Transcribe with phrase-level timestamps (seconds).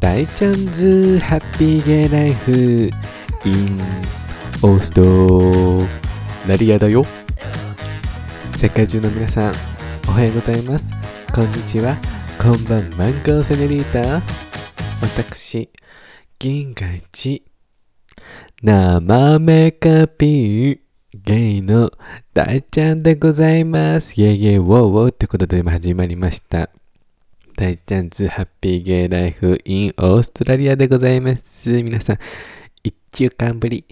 [0.00, 2.90] 大ちゃんズハッピーゲーライフ
[3.44, 3.78] in
[4.62, 5.86] オースト
[6.48, 7.04] ラリアだよ
[8.56, 9.54] 世界中の皆さん
[10.08, 10.90] おはようございます
[11.34, 11.98] こんにちは
[12.40, 14.22] こんばんマンゴーセネリータ
[15.02, 15.70] 私
[16.38, 17.44] 銀河一
[18.62, 20.78] 生メカピー
[21.12, 21.90] ゲイの
[22.32, 24.20] 大ちゃんでございます。
[24.20, 26.70] イェイイェイウォーウォーってことで始まりました。
[27.60, 31.70] 大ちゃんズハッピーゲイライフ in オーストラリアでございます。
[31.82, 32.18] 皆さん、
[32.82, 33.84] 一週間ぶり、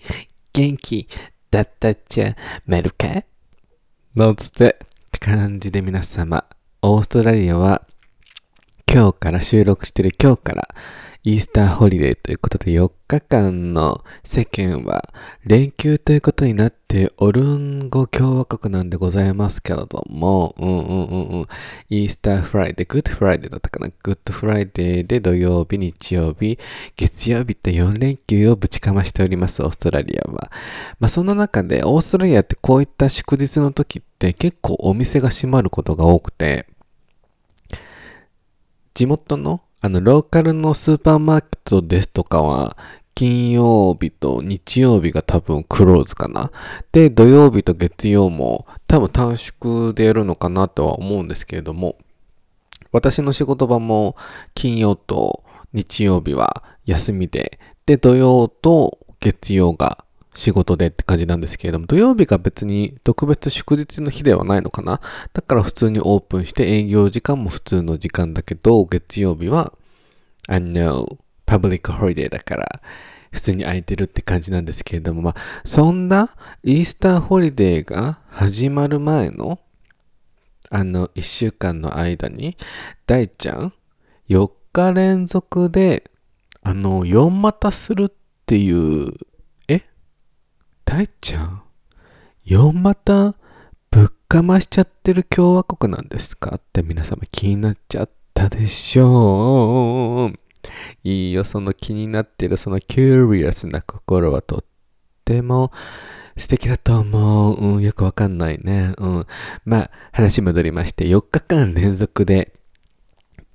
[0.54, 1.06] 元気
[1.50, 3.24] だったっちゃ、メルカ
[4.16, 6.46] のつてって感じで皆様、
[6.80, 7.86] オーストラリアは
[8.90, 10.68] 今日から収録してる今日から
[11.28, 15.12] イースターホリデーということで4日間の世間は
[15.44, 21.46] 連休ということになってオルンゴ共和国なんでございますけれども、うんうんうんうん、
[21.90, 26.58] Easter Friday、 Good Friday だったかな Good Friday で土曜日、日曜日、
[26.96, 30.50] 月曜日と4連休をぶちかましております、オーストラリアは。
[30.98, 36.66] まあそんな中でオーストラリアってこういった祝日の時って結構お店が閉まることが多くて、
[38.94, 42.76] 地元のあのローカルのスーパーマーケットですとかは
[43.14, 46.52] 金曜日と日曜日が多分クローズかな。
[46.92, 51.96] で、土曜日と月曜も多分短縮でやるのかなとは思うんですけれども、
[52.92, 54.16] 私の仕事場も
[54.54, 65.00] 金曜と日曜日は休みで、で、土曜と月曜が仕事でって感じなんですけれども、土曜日が別に特別祝日の日ではないのかな？
[65.32, 69.72] だから普通にオープンして営業時間も普通の時間だけど、月曜日は、
[70.48, 72.82] あの、 public holiday だから、
[73.32, 79.58] 普通に空いてるって感じなんですけれども、まあ、そんなイースターホリデーが始まる前の、
[80.70, 82.56] あの、一週間の間に、
[83.06, 83.72] 大ちゃん、
[84.28, 86.10] 4日連続で、
[86.62, 88.12] あの、4股するっ
[88.46, 89.12] ていう、
[90.90, 91.62] 大ちゃん、
[92.46, 93.34] 4股
[93.90, 96.54] ぶっかましちゃってる共和国なんですか？
[96.56, 100.36] って皆様気になっちゃったでしょう。
[101.04, 104.64] いいよ、その気になってるそのキュリアスな心はとっ
[105.26, 105.72] ても
[106.38, 107.74] 素敵だと思う。
[107.74, 108.94] うん、よくわかんないね。
[108.96, 109.26] うん。
[109.66, 112.54] まあ、話戻りまして、4日間連続で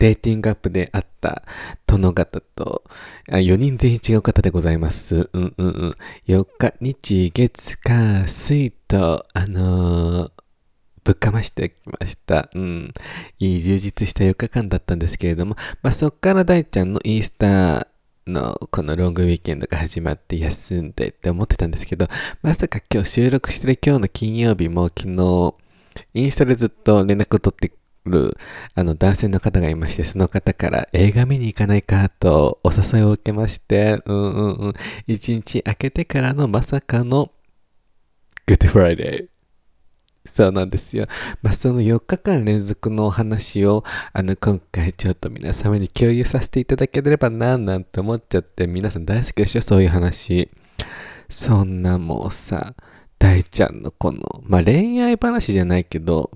[0.04, 1.44] デーティングアップで会った
[1.88, 2.84] 殿方と、
[3.32, 5.30] あ4人全員違う方でございます。
[5.32, 5.96] うんうんうん。
[6.28, 10.32] 4日、日、月、火、水と、あのー
[11.06, 12.50] ぶっかましてきました。
[12.54, 12.94] うん。
[13.40, 17.88] いい充実した4日間だったんですけれども、まあそっから大ちゃんのイースター
[18.28, 22.10] のこのロングウィーケンドが始まって休んでって思ってたんですけど、
[22.42, 25.56] まさか今日収録してる今日の金曜日も昨日、
[26.14, 27.72] インスタでずっと連絡を取って
[28.06, 28.38] る
[28.76, 34.74] あの男性の方がいまして、その方から映画見に行かないかとお誘いを受けまして、うんうんうん。
[35.08, 37.32] 一日明けてからのまさかの
[38.46, 39.34] Good Friday。
[40.26, 41.06] そうなんですよ。
[41.42, 43.84] まあ、その4日間連続のお話を、
[44.14, 50.50] あの、今回ちょっと皆様に共有させていただければな、なんて思っちゃって、皆さん大好きでしょ、そういう話。
[51.28, 52.74] そんなもうさ、
[53.20, 56.32] 大ちゃんのこの、まあ、恋愛話じゃないけど、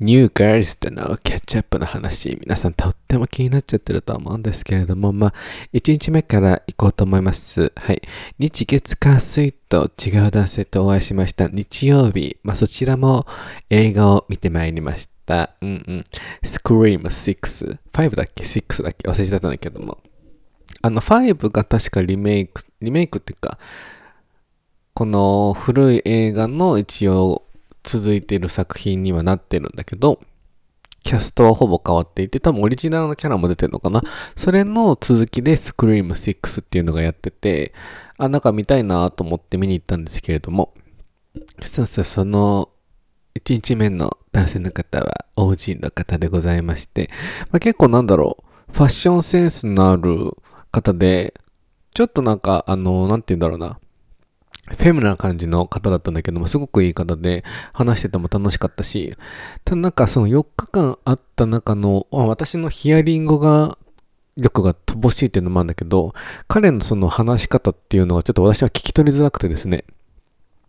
[0.00, 5.34] new girls との catch up の話、皆さんとっても気になっちゃってると思うんですけれども、まあ、
[5.72, 7.72] 1日目から行こうと思います。
[7.76, 8.02] はい。
[8.38, 11.48] 日月火水と違う男性とお会いしました。
[11.48, 13.26] 日曜日、まあ、そちらも
[13.70, 15.54] 映画を見てまいりました。
[15.60, 16.04] うんうん。
[16.42, 17.78] スクリーム6。
[17.92, 19.08] 5だっけ ?6 だっけ？
[19.08, 19.98] 忘れちゃったんだけども。
[20.82, 23.58] あの、5が確かリメイク、リメイクっていうか、
[24.94, 27.45] この古い映画の一応
[27.86, 30.20] 続いてる作品にはなってるんだけど、
[31.04, 34.02] キャストはほぼ変わっていて、多分オリジナルのキャラも出てるのかな。
[34.34, 37.72] それの続きでスクリーム6っていうのがやってて、
[38.18, 40.74] あ、なんか見たいなと思って見に行ったんですけれども、
[41.62, 42.70] そうそう、その
[43.36, 47.08] 1日目の男性の方は OG の方でございまして、
[47.50, 50.32] まあ、結構なんだろう、ファッションセンスのある
[50.72, 51.34] 方で、
[51.94, 53.78] ちょっとなんか、あの、なんて言うんだろうな、
[54.68, 59.16] フェムな感じの方だったんだけども、すごくいい方で、話してても楽しかったし、
[59.64, 63.78] ただなんかその4日間あった中の、私のヒアリングが、
[64.36, 66.14] 力が乏しいっていうのもあるんだけど、
[66.48, 69.84] 彼のその話し方っていうのはちょっと私は聞き取りづらくてですね、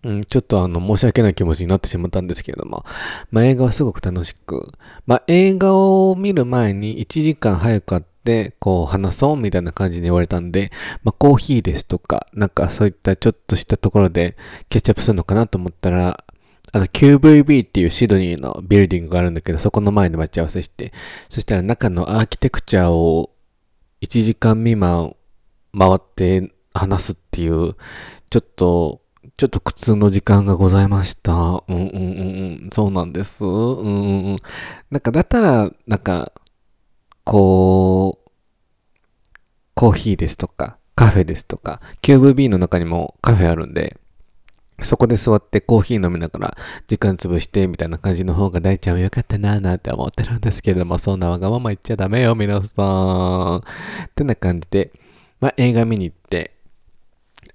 [0.04, 2.86] うん、ちょっとあの、申し訳ない気持ちになってしまったんですけれども、
[3.32, 4.72] まあ映画はすごく楽しく、
[5.06, 10.70] まあ映画を見る前に1時間早く会って、でこう話そうみたいな感じに言われたんで、
[11.02, 14.36] まあコーヒーですとか、なんかそういったちょっとしたところで
[14.68, 16.26] キャッチアップするのかなと思ったら、
[16.74, 20.92] あの QVB っていうシドニーのビルディングがあるんだけど、そこの前で待ち合わせして、
[21.30, 23.32] そしたら中のアーキテクチャを
[24.02, 25.16] 1時間未満
[25.78, 27.76] 回って話すっていう、
[28.30, 29.02] ちょっと、
[29.38, 31.32] ちょっと苦痛の時間がございました。
[31.34, 31.90] うんうんうん
[32.64, 32.70] うん。
[32.74, 33.46] そうなんです。
[33.46, 34.38] うんうんうん。
[34.90, 36.34] なんか、だったら、なんか、
[37.28, 38.30] こう、
[39.74, 43.98] コーヒーですとか、カフェですとか、 QVB の中にもカフェあるんで、
[44.82, 46.58] そこで座ってコーヒー飲みながら
[46.88, 53.58] 時間潰してみたいな感じの方が大ちゃんは良かったなぁなんて思ってるんですけれども、そんなわがまま言っちゃダメよ、皆さん。
[53.58, 53.62] っ
[54.16, 54.94] てな感じで、
[55.42, 56.54] まあ映画見に行って、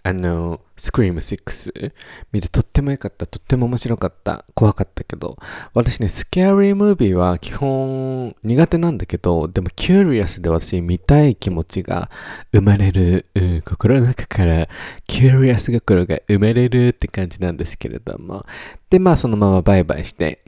[0.05, 1.93] あの、スクリーム6
[2.33, 3.25] 見てとっても良かった。
[3.25, 4.45] とっても面白かった。
[4.55, 5.37] 怖かったけど。
[5.75, 12.11] 私ね、 scary movie は基本苦手なんだけど、でも curious で私見たい気持ちが
[12.53, 14.69] 生まれる、うん、心の中から
[15.07, 18.45] キュリアス心が生まれるって感じなんですけれども。
[18.91, 20.41] で、まあそのままバイバイして、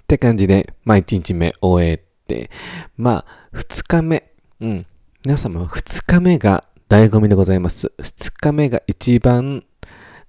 [0.00, 2.48] って感じで、まあ1日目終えて、
[2.96, 4.30] まあ2日目、
[4.60, 4.86] うん、
[5.24, 7.92] 皆様2日目が醍醐味でございます。
[7.98, 9.62] 2日目が一番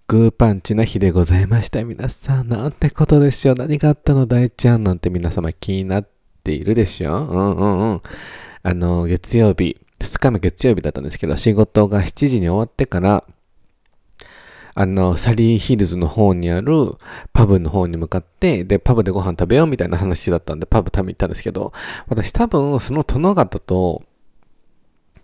[0.08, 1.86] グーパンチな日でございました。
[1.86, 3.56] 皆さん、なんてことでしょう。
[3.56, 4.26] 何があったの？
[4.26, 6.10] 大ちゃんなんて皆様気になっ
[6.44, 8.02] ているでしょううんうんうん。
[8.62, 13.24] あの、月曜日、2日目月曜日だったんですけど、仕事が7時に終わってから、
[14.76, 16.98] あの、サリーヒルズの方にある
[17.32, 21.72] パブの方に向かって、で、パブでご飯食べようみたいな話だったんで、パブ食べに行ったんですけど、
[22.10, 24.04] 私多分その殿方と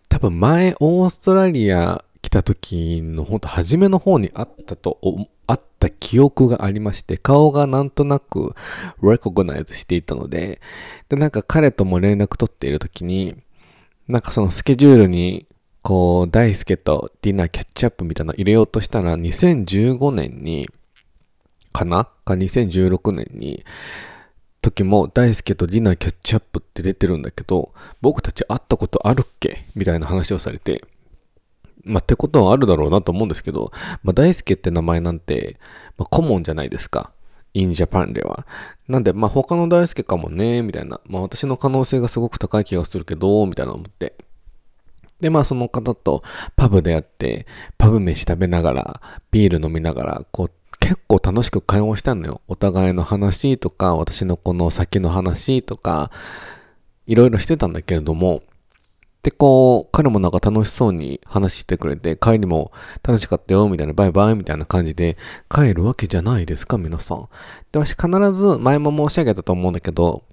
[0.10, 5.00] 多分前オーストラリア来た時のほんと初めの方にあったと、
[5.48, 8.56] あった記憶がありまして、顔がなんとなく
[9.02, 10.62] recognize していたので、
[11.10, 13.36] で、なんか彼とも連絡取っている時に、
[14.08, 15.46] なんかそのスケジュールに、
[15.82, 20.68] こう、大輔とディナーキャッチアップみたいなの入れようとしたら、2015年に、
[21.72, 22.06] かな？
[22.24, 23.64] か2016年に、
[24.66, 27.72] 時も大輔とディナーキャッチアップって出てるんだけど、
[28.02, 29.66] 僕たち会ったことあるっけ？
[29.76, 30.84] みたいな話をされて、
[31.84, 33.72] まあ、ってことはあるだろうなと思うんですけど、
[34.02, 35.60] まあ、大輔って名前なんて、
[36.00, 37.12] まあ、コモンじゃないですか。
[37.54, 38.48] in Japan では。
[38.88, 41.00] なんで、まあ、他の大輔かもね、みたいな。
[41.06, 44.16] まあ、私の可能性がすごく高い気がするけど、みたいな思って。
[45.22, 46.24] で、まあ、その方と
[46.56, 47.46] パブでやって、
[47.78, 52.42] パブ飯食べながら、ビール飲みながら、こう、結構楽しく会話したのよ。
[52.48, 56.12] お互いの話とか、私のこの先の話とか、
[57.08, 58.44] いろいろしてたんだけれども、
[59.24, 65.18] で、こう、彼もなんか楽しそうに話してくれて、帰りも楽しかったよ、みたいな、バイバイ、みたいな感じで
[65.50, 67.28] 帰るわけじゃないですか、皆さん。
[67.72, 70.24] で、私必ず、前も申し上げたと思うんだけど、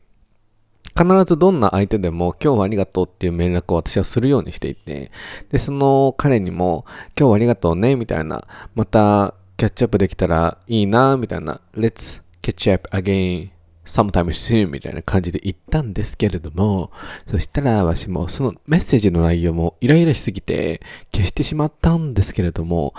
[0.95, 5.11] 必ずどんな相手でも今日はありがとうっていう連絡を私はするようにしていて、
[5.51, 6.85] で、その彼にも
[7.19, 13.51] 今日はありがとうね、みたいな、またキャッチアップできたらいいな、みたいな、Let's catch up again
[13.85, 16.91] sometime soon みたいな感じで言ったんですけれども、
[17.29, 20.83] そしたら私もそのメッセージの内容もイライラしすぎて
[21.15, 22.93] 消してしまったんですけれども、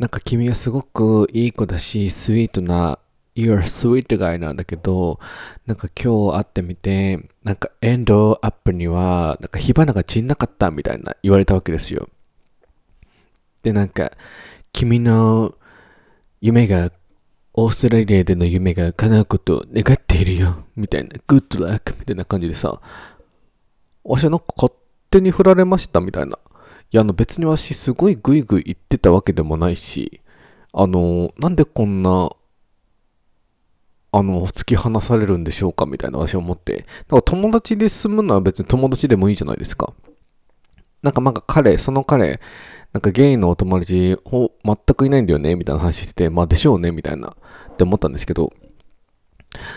[0.00, 2.98] なんか君はすごくいい子だし、スイートな
[3.36, 5.20] You're a sweet guy なんだけど、
[5.64, 12.08] なんか今日会ってみて、なんかエンドアップには、なんか火花が散んなかったみたいな言われたわけですよ。
[13.62, 14.10] で、なんか、
[14.72, 15.54] 君の
[16.40, 16.92] 夢が、
[17.54, 22.80] オーストラリアでの夢が叶うことを願っているよ、みたいな、グッドラックみたいな感じでさ、
[24.04, 24.72] わしはなんか勝
[25.10, 26.38] 手に振られましたみたいな。
[26.90, 30.20] いや、あの別にわしすごいグイグイ言ってたわけでもないし、
[30.72, 32.30] あの、なんでこんな、
[34.10, 35.84] あの、突き放されるんでしょうか？
[35.84, 36.86] みたいな私は思って。
[37.08, 39.92] だか友達で住むのは別に友達でもいいじゃないですか。
[41.02, 42.40] なんかなんか彼、その彼、
[42.92, 47.36] なんかゲイのお友達、ほ、全くいないんだよね、みたいな話してて、まあでしょうね、みたいな、
[47.70, 48.52] って思ったんですけど、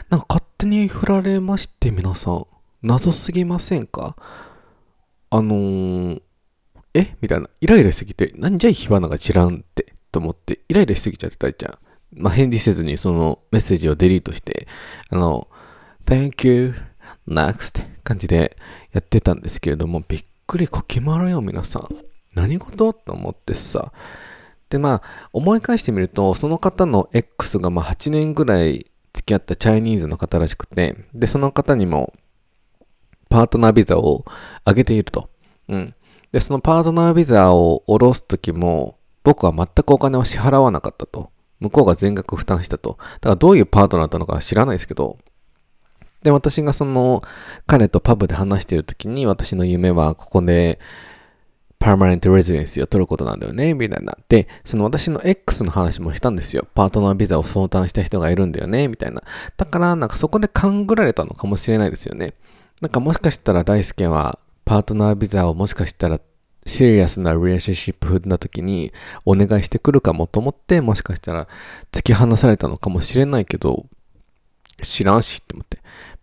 [0.09, 2.45] なんか勝手に振られまして、皆さん。
[2.83, 4.15] 謎すぎませんか？
[5.29, 6.21] あのー、
[6.93, 7.15] え？
[7.21, 7.49] みたいな。
[7.61, 11.77] イライラしすぎて、なんじゃい火花が散らんって、と思って、イライラしすぎちゃってたいちゃん。
[12.13, 14.67] まあ、返事せずにそのメッセージをデリートして、
[15.09, 15.47] あの、
[16.05, 16.73] Thank you,
[17.27, 18.57] next 感じで
[18.91, 22.10] やってたんですけれども、びっくりこきまるよ、皆さん。
[22.33, 22.93] 何事？
[22.93, 23.91] と思ってさ。
[24.69, 32.13] で、まあ、思い返してみると、その方の X がまあ8年ぐらい付き合ったチャイニーズの方らしくて、で、その方にも
[33.29, 34.25] パートナービザを
[34.63, 35.29] あげていると。
[35.67, 35.95] うん。
[36.31, 41.31] で、そのパートナービザを下ろすときも、僕は全くお金を支払わなかったと。
[41.59, 42.97] 向こうが全額負担したと。
[43.15, 45.17] だからどういうパートナーだったのか知らないですけど、
[46.23, 47.21] で、私がその
[47.67, 50.79] 彼とパブで話してるときに私の夢はここで
[51.81, 54.15] パーマネントレジデンシーを取ることなんだよね、みたいな。
[54.29, 56.67] で、その私の X の話もしたんですよ。
[56.75, 59.23] パートナービザを相談した人がいるんだよね、みたいな。
[59.57, 62.35] だから、なんかそこで勘ぐられたのかもしれないですよね。
[62.81, 66.19] なんかもしかしたら大輔は、パートナービザをもしかしたら
[66.65, 68.93] シリアスなリレーションシップ風な時に
[69.25, 71.47] お願いしてくるかもと思ってもしかしたら
[71.91, 73.85] 突き放されたのかもしれないけど
[74.83, 75.79] 知らんしって思って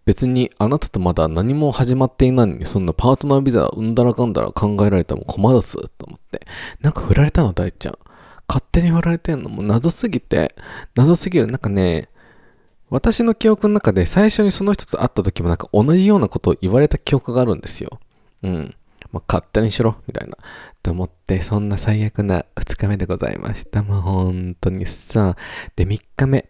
[0.09, 6.47] 別にあなたとまだ何も始まっていないのにそんなパートナービザうんだらかんだら考えられても困るっすと思って
[6.81, 7.99] なんか振られたの大ちゃん
[8.49, 10.55] 勝手に振られてんのもう謎すぎて
[10.95, 12.09] 謎すぎるなんかね
[12.89, 18.01] 私の記憶の中で最初にその人と会った時もなんか同じようなことを言われた記憶があるんですよ。
[18.43, 18.75] うん。
[19.13, 20.37] まあ、勝手にしろ、みたいな。
[20.83, 23.83] と思って、そんな最悪な2日目でございました。
[23.83, 25.37] もう本当にさ。
[25.77, 26.49] で、3日目。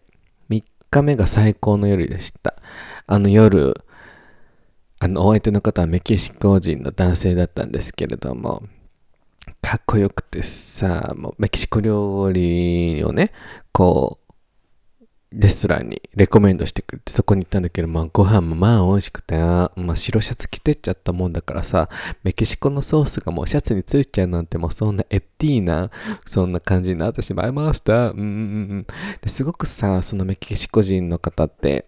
[0.49, 2.55] 3日目が最高の夜でした。
[3.11, 3.75] あの夜、
[5.01, 8.63] あの、お相手の方はメキシコ人の男性だったんですけれども、
[9.63, 13.33] かっこよくてさ、もうメキシコ料理をね、
[13.73, 14.35] こう、
[15.33, 21.89] レストランにレコメンドしてくれてそこに行ったんだけど、まあご飯もまあ美味しくて、まあ白シャツ着てっちゃったもんだからさ、
[22.23, 25.91] メキシコのソースがもうシャツについちゃうなんてもうそんなエッティーな、
[26.27, 28.11] そんな感じになってしまいました。
[28.11, 28.25] うんうんう
[28.81, 28.87] ん。
[29.23, 31.87] ですごくさ、そのメキシコ人の方って、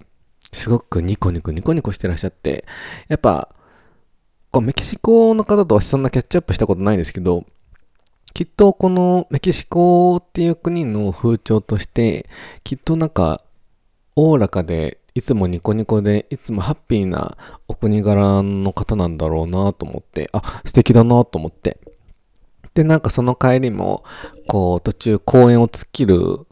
[0.53, 2.65] すごくニコニコニコニコしてらっしゃって、
[3.09, 3.55] やっぱ、
[4.51, 7.45] こうメキシコの方とはそんなキャッチアップしたことないですけど、
[8.35, 12.29] きっとこのメキシコっていう国の風潮として、
[12.65, 13.43] きっとなんか、
[14.17, 17.37] おおらかで、いつもニコニコで、いつもハッピーな
[17.69, 21.79] お国柄の方なんだろうなと思って、あ、素敵だなと思って。
[22.75, 24.05] で、なんかその帰りも、
[24.47, 26.47] こう、途中公園を突っ切る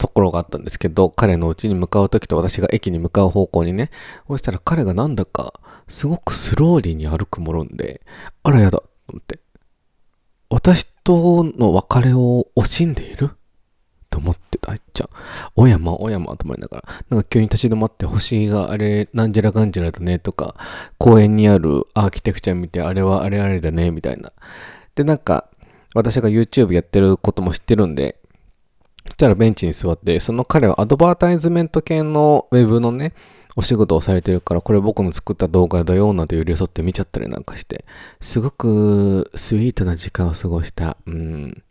[0.00, 3.90] ところがあったんですけど、彼の家に向かう時と私が駅に向かう方向にね、
[4.26, 8.00] そしたら彼がなんだか、すごくスローリーに歩くもので、
[8.42, 9.38] あらやだと思って。
[10.48, 13.30] 私との別れを惜しんでいる？
[14.08, 15.08] と思ってた、あいちゃん。
[15.54, 20.56] おやま、おやまと思いながら、なんか急に立ち止まって星があれ、なんじゃらかんじゃらだねとか、
[20.98, 24.32] 公園にあるアーキテクチャ見て、あれはあれあれだね、みたいな。
[24.94, 25.48] で、なんか、
[25.94, 28.19] 私が YouTube やってることも知ってるんで、
[29.12, 33.12] したらベンチに座って、その彼はアドバータイズメント系のウェブのね、
[33.56, 37.84] お仕事をされてるから、これ僕の作った動画だよ、なんて寄り添って見ちゃったりなんかして、
[38.20, 40.96] すごくスイートな時間を過ごした。
[41.06, 41.62] うん。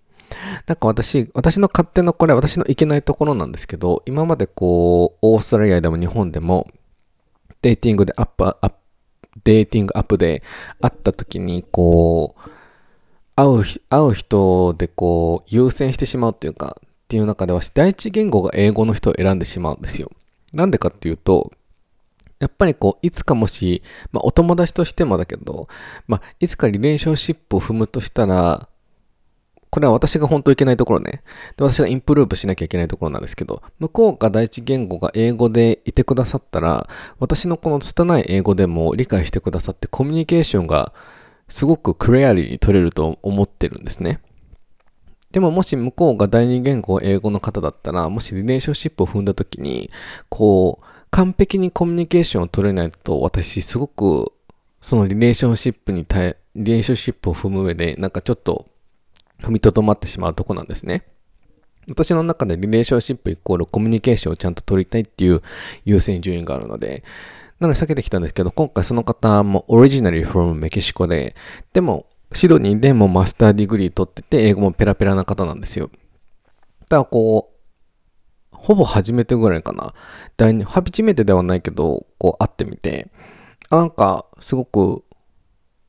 [0.67, 6.67] なんか私、私の勝手のこれ、私のいけないところなんですけど、今までこう、オーストラリアでも日本でも、
[7.61, 10.43] dating で app、app、dating app で
[10.81, 12.49] 会った時に、こう、
[13.35, 16.77] 会う、会う人でこう、優先してしまうっていうか、
[17.09, 20.11] っていう中では、第一言語が英語の人を選んでしまうんですよ。
[20.53, 21.51] なんでかっていうと、
[22.37, 25.67] やっぱりこう、いつかもし、まあお友達としてもだけど、
[26.07, 28.69] まあいつかリレーションシップを踏むとしたら、
[29.71, 31.23] これは私が本当いけないところね。
[31.57, 36.87] で、私がインプルーブしなきゃいけないところなんですけど、向こうが第一言語が英語でいてくださったら、
[37.17, 40.93] 私のこの拙い英語でも理解してくださって、コミュニケーションが
[41.47, 44.19] すごくクリアリーに取れると思ってるんですね。
[45.31, 49.91] でももし向こうが第二言語英語の方だったら、もしリレーションシップを踏んだ時に、
[50.27, 54.31] こう、完璧にコミュニケーションを取れないと、私すごく、
[54.81, 58.67] そのリレーションシップに対、リレーションシップを踏む上で、なんかちょっと、
[59.41, 61.03] 踏みとどまってしまうとこなんですね。
[61.87, 65.41] 私の中でリレーションシップイコールコミュニケーションをちゃんと取りたいっていう
[65.85, 67.03] 優先順位があるので、
[67.59, 71.35] なので避けてきたんですけど、今回その方もオリジナリー from メキシコで、
[71.73, 75.89] でも、シドニーでも master degree 取ってて、英語もペラペラな方なんですよ。
[76.89, 79.93] だこう、ほぼ初めてぐらいかな。
[80.37, 83.09] 第二、初めてではないけど、こう会ってみて、
[83.69, 85.03] なんか、すごく、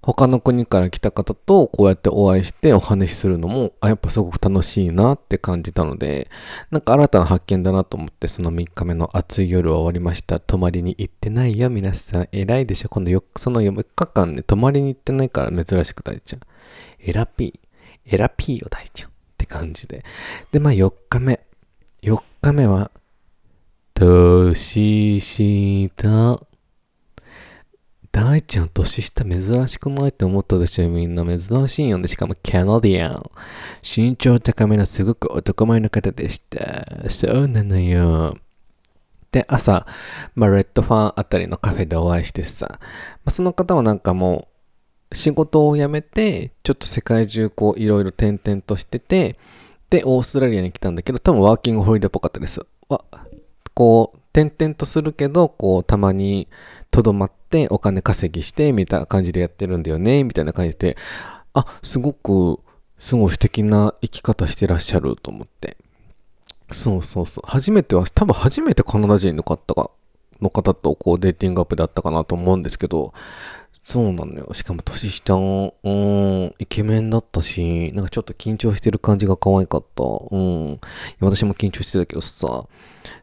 [0.02, 6.30] 他の国から来た方とこうやってお会いしてお話しするのも、あ、やっぱすごく楽しいなって感じたので、
[6.70, 10.40] なんか新たな発見だなと思って、その3日目の暑い夜は終わりました。
[10.40, 12.28] 泊まりに行ってないよ、皆さん。
[12.32, 12.88] 偉いでしょ。
[12.88, 16.40] 今度よ、その4日間ね、泊まりに行ってないから珍しく大ちゃん。
[17.00, 18.14] エラピー。
[18.14, 19.10] エラピーよ、大ちゃん。
[19.10, 20.02] って感じで。
[20.50, 21.40] で、まあ4日目。
[22.02, 22.90] 4日目は、
[23.92, 26.49] 年下。
[28.12, 30.88] 大ちゃん年下珍しくないって思ったでしょ？
[30.88, 32.08] みんな珍しいよね。
[32.08, 33.30] しかも Canadian。
[33.82, 37.08] 身長高めのすごく男前の方でした。
[37.08, 38.36] そうなのよ。
[39.30, 39.86] で、朝、
[40.34, 42.86] まあ、 Redfern あたりのカフェでお会いしてさ、ま
[43.26, 44.48] あ、その方はなんかも
[45.12, 49.38] う、仕事を辞めて、ちょっと世界中こう、いろいろ転々としてて、
[49.88, 52.66] で、オーストラリアに来たんだけど、多分ワーキングホリデーっぽかったです。
[52.88, 53.04] わ、
[53.72, 56.48] こう、転々とするけど、こう、たまに
[56.90, 60.96] とどまってお金稼ぎして、みたいな感じでやってるんだよね、みたいな感じで、
[61.54, 62.60] あ、すごく、
[62.98, 65.76] すごい素敵な生き方してらっしゃると思って。
[66.72, 67.44] そうそうそう。
[67.46, 69.90] 初めては、多分初めてカナダ人の方が、
[70.40, 73.12] の方とこうデーティングアップだったかなと思うんですけど、
[73.84, 74.52] そうなのよ。
[74.52, 75.38] しかも年下、う
[75.90, 80.04] ん、イケメンだったし、なんかちょっと緊張してる感じが可愛かった。
[80.04, 80.80] うん。
[81.20, 82.66] 私も緊張してたけどさ、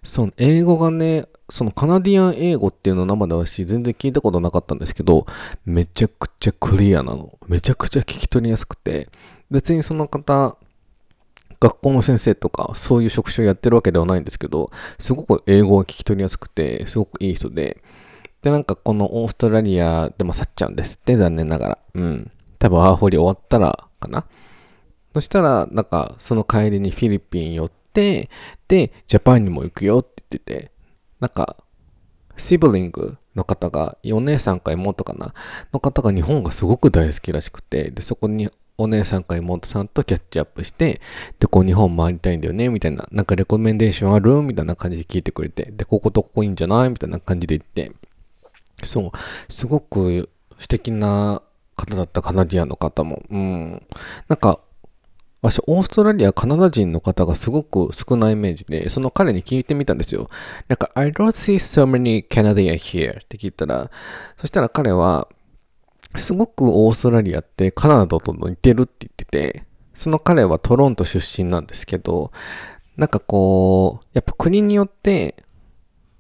[0.04, 5.26] そう、英語がね、そのカナディアン英語っていうの生で私全然聞いたことなかったんですけど、
[5.66, 7.38] めちゃくちゃクリアなの。
[7.48, 9.10] めちゃくちゃ聞き取りやすくて、
[9.50, 10.58] 別にその方、
[11.60, 17.82] 学校の先生とか、そういう職種をやってるわけではないんですけど、すごく英語が聞き取りやすくて、すごくいい人で、
[18.48, 21.78] で、なんかこのオーストラリアでも去っちゃうんですって、残念ながら。
[21.96, 22.32] うん。
[22.60, 24.26] 多分ワーホリ終わったらかな。
[25.14, 28.30] そしたら、なんかその帰りにフィリピン寄って、
[28.70, 30.72] で、ジャパンにも行くよって言ってて、
[31.20, 31.58] なんか、
[32.38, 35.34] シブリングの方が、お姉さんか妹かな
[35.74, 41.02] の方が日本がすごく大好きらしくて、で、そこにお姉さんか妹さんとキャッチアップして、
[41.40, 44.42] で、こう日本回りたいんだよね、みたいな、なんかレコメンデーションある？
[44.44, 46.90] みたいな感じで聞いてくれて、で、こことここいいんじゃない？
[46.90, 47.92] みたいな感じで言って、
[48.84, 49.12] そう、
[49.52, 51.42] すごく素敵な
[51.76, 53.22] 方だったカナディアンの方も。
[53.30, 53.84] うん。
[54.28, 54.60] なんか、
[55.42, 60.30] 私、オーストラリア、カナダ人の方がすごく少ないイメージで、その彼に聞いてみたんですよ。
[60.68, 63.92] なんか、I don't see so many Canadian here って聞いたら、
[64.36, 65.28] そしたら彼は、
[66.16, 72.32] すごくオーストラリアってカナダと似てるって言ってて、その彼はトロント出身なんですけど、
[72.98, 75.36] なんかこう、やっぱ国によって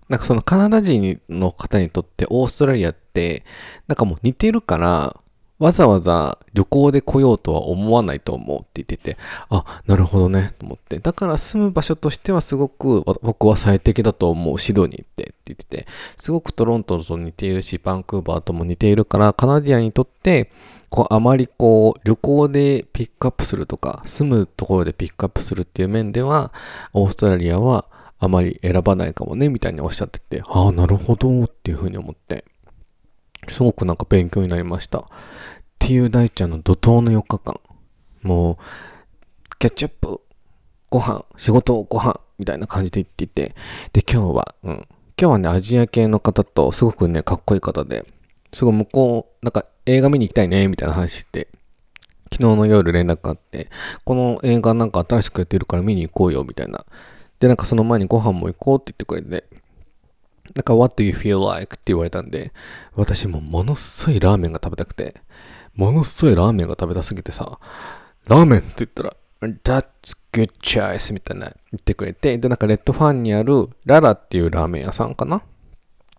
[0.09, 3.43] なんかそのカナダ人の方にとってオーストラリアって、
[3.87, 5.19] なんかもう似てるから、
[5.59, 9.17] わざわざ旅行で来ようとは思わないと思うって言ってて、
[9.49, 10.99] あ、なるほどね、と思って。
[10.99, 14.59] だから住む場所としてはすごく僕は最適だと思う。
[14.59, 20.51] シドニーってって言ってて、すごくトロントと似ているし、バンクーバーとも似ているから、カナディアにとって、
[20.89, 26.53] こう、あまりこう、旅行でピックアップするとか、住むところでピックアップするっていう面では、
[26.93, 27.85] オーストラリアは
[28.19, 32.45] あまり選ばないかもね、みたいにおっしゃってて、ああ、なるほど、っていうふうに思って、
[33.47, 34.99] すごくなんか勉強になりました。
[34.99, 35.03] っ
[35.79, 37.59] ていう大ちゃんの怒涛の4日間。
[38.23, 38.57] もう、
[39.59, 40.19] キャッチアップ、
[40.89, 43.55] ご飯、仕事、ご飯、みたいな感じで言っていて、
[43.93, 44.87] で、今日は、うん。
[45.19, 48.05] 今日はね、アジア系の方と、すごくね、かっこいい方で、
[48.53, 51.47] すごい向こう、なんか映画見に行きたいね、みたいな話して、
[52.31, 53.69] 昨日の夜連絡があって、
[54.03, 56.85] この映画なんか新しくやってるから見に行こうよ、みたいな
[57.39, 59.45] で、なんかその前にご飯も行こうって言ってくれて、
[60.55, 61.75] なんか What do you feel like?
[61.75, 62.51] って言われたんで、
[62.95, 65.21] 私もものすごいラーメンが食べたくて、
[65.75, 67.59] ものすごいラーメンが食べたすぎてさ、
[68.27, 75.43] ラーメンって言ったら、That's good choice みたいな言ってくれて、で、なんかレッドファンにあるララっていうラーメン屋さんかな？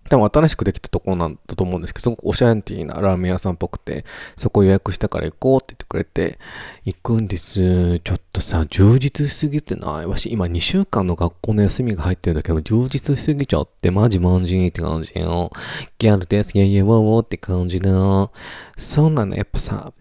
[0.08, 4.04] でも新しくできたところなんだと思うんですけど、すごくおしゃれティーなラーメン屋さんっぽくて、
[4.36, 6.38] そこ予約したから行こうって言ってくれて、
[6.84, 8.00] 行くんです。
[8.00, 10.06] ちょっとさ、充実しすぎてない？
[10.06, 15.50] わし、今2週間の学校の休みが入ってるんだけど、充実しすぎちゃって、マジマンジーって感じよ。
[15.98, 18.32] ギャルです、イェイイェイウォーウォーって感じだよ。
[18.76, 19.92] そうなの、やっぱさ、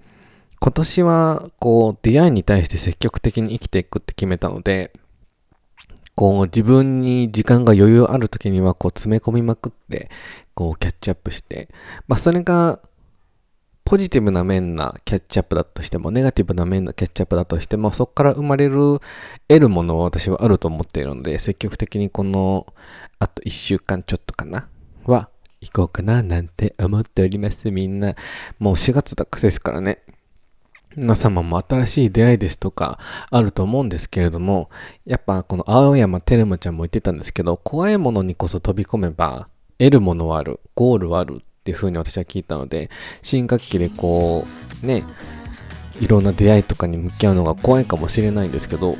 [0.59, 4.91] 今年は、こう、出会いに対して積極的に生きていくって決めたので、
[6.17, 10.09] こう自分に時間が余裕ある時にはこう詰め込みまくって、
[10.55, 11.69] こうキャッチアップして、
[12.07, 12.79] まあそれが
[13.85, 18.99] ポジティブな面なキャッチアップだとしても、ネガティブな面のキャッチアップだとしても、そこから生まれる
[19.47, 22.65] 得るものは私はあると思っているので、積極的にこの
[23.19, 24.67] あと1週間ちょっとかな
[25.05, 25.29] は
[25.61, 27.69] 行こうかななんて思っております。
[27.69, 28.15] みんな。
[28.57, 30.01] もう4月だけですからね。
[30.97, 32.97] 皆様も新しい出会いですとか
[33.29, 34.71] あると思うんですけれども、
[35.05, 42.89] やっぱこの青山テルマちゃんも言ってたんですけど、怖いものにこそ飛び込めば得るものはある、ゴールはあるっていう風に私は聞いたので、
[43.21, 44.47] 新学期でこ
[44.83, 45.03] う、ね、
[46.01, 48.95] いろんな出会いとかに向き合うのが怖いかもしれないんですけど、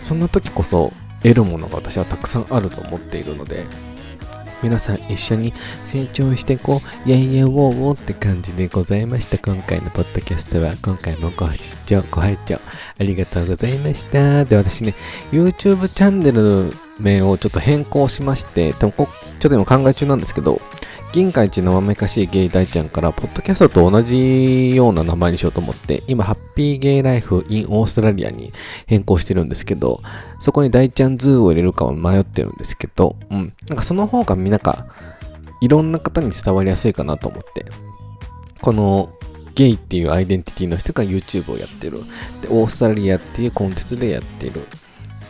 [0.00, 3.66] そんな時こそ得るものが私はたくさんあると思っているので、
[4.62, 5.52] 皆さん一緒に
[5.84, 9.38] 成長していこう、イェイイェイウォーウォーって感じでございました。
[9.38, 12.60] 今回のポッドキャストは、今回もご視聴、ご拝聴
[12.98, 14.44] ありがとうございました。
[14.44, 14.94] で、私ね、
[15.30, 20.60] YouTube チャンネル名をちょっと変更しまして、でもこちょっと今考え中なんですけど、
[21.12, 28.52] 銀河一なまめかしいゲイ大ちゃんから、ポッドキャストと同じような名前にしようと思って、今、 Happy Gay Life in Australia に
[28.86, 30.02] 変更してるんですけど、
[30.38, 33.54] そこに大ちゃんズーを入れるかは迷ってるんですけど、うん。
[33.68, 34.86] なんかその方がみんなか、
[35.62, 37.64] いろんな方に伝わりやすいかなと思って、
[38.60, 39.10] この
[39.54, 42.00] ゲイっていうアイデンティティの人が YouTube をやってる。
[42.42, 44.60] で、オーストラリアっていうコンテンツでやってる。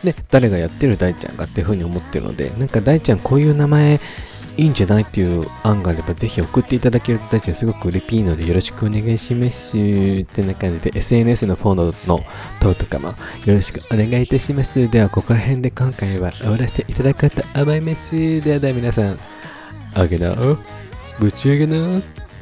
[0.03, 3.99] で、誰がやってる大ちゃんがっていう風に思ってるので、なんか大ちゃんこういう名前
[4.59, 9.77] いいんじゃないっていう案があればぜひ送っていただけると大ちゃんすごく嬉しいのでよろしくお願いします。
[9.77, 12.19] ってな感じで SNS のフォローの
[12.59, 13.15] 等とかもよ
[13.53, 14.89] ろしくお願いいたします。
[14.89, 18.41] ではここら辺で今回は終わらせていただこうと思います。
[18.41, 19.19] ではでは皆さん、
[19.93, 20.35] あげな、
[21.19, 22.01] ぶち上げな、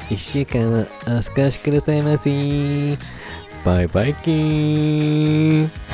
[0.10, 2.97] 一週間はお過ごしくださいませ。
[3.63, 5.87] バイバイキーン。